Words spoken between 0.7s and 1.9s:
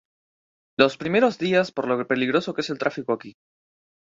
Los primeros días por